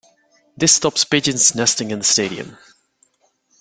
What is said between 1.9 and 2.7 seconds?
in the stadium.